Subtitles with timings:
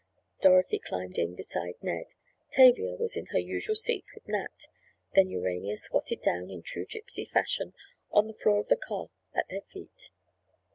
[0.41, 2.07] Dorothy climbed in beside Ned.
[2.49, 4.65] Tavia was in her usual seat with Nat.
[5.13, 7.75] Then Urania squatted down, in true Gypsy fashion,
[8.09, 10.09] on the floor of the car at their feet.